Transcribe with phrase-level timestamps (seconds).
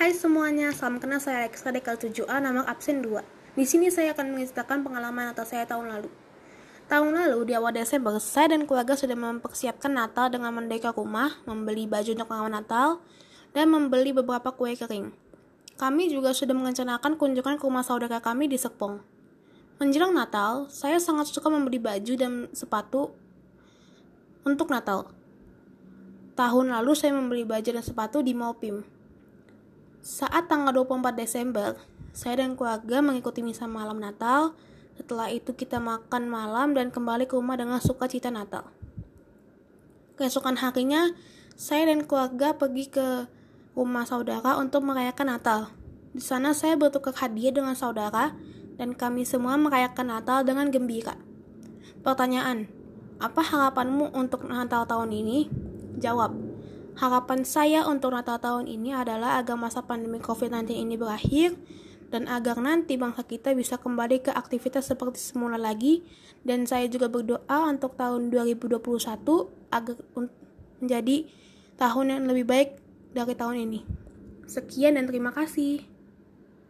[0.00, 3.20] Hai semuanya, salam kenal saya Alexa Dekal 7A, nama absen 2.
[3.52, 6.08] Di sini saya akan menceritakan pengalaman Natal saya tahun lalu.
[6.88, 11.84] Tahun lalu, di awal Desember, saya dan keluarga sudah mempersiapkan Natal dengan mendekor rumah, membeli
[11.84, 13.04] baju untuk pengaman Natal,
[13.52, 15.12] dan membeli beberapa kue kering.
[15.76, 19.04] Kami juga sudah merencanakan kunjungan ke rumah saudara kami di Serpong.
[19.84, 23.12] Menjelang Natal, saya sangat suka membeli baju dan sepatu
[24.48, 25.12] untuk Natal.
[26.40, 28.80] Tahun lalu saya membeli baju dan sepatu di Maupim.
[30.00, 31.76] Saat tanggal 24 Desember,
[32.16, 34.56] saya dan keluarga mengikuti misa malam Natal.
[34.96, 38.64] Setelah itu kita makan malam dan kembali ke rumah dengan sukacita Natal.
[40.16, 41.12] Keesokan harinya,
[41.52, 43.28] saya dan keluarga pergi ke
[43.76, 45.60] rumah saudara untuk merayakan Natal.
[46.16, 48.32] Di sana saya bertukar hadiah dengan saudara
[48.80, 51.20] dan kami semua merayakan Natal dengan gembira.
[52.00, 52.64] Pertanyaan,
[53.20, 55.52] apa harapanmu untuk Natal tahun ini?
[56.00, 56.49] Jawab,
[57.00, 61.56] Harapan saya untuk Natal tahun ini adalah agar masa pandemi COVID-19 ini berakhir
[62.12, 66.04] dan agar nanti bangsa kita bisa kembali ke aktivitas seperti semula lagi
[66.44, 68.84] dan saya juga berdoa untuk tahun 2021
[69.72, 69.96] agar
[70.76, 71.16] menjadi
[71.80, 72.70] tahun yang lebih baik
[73.16, 73.80] dari tahun ini.
[74.44, 75.80] Sekian dan terima kasih.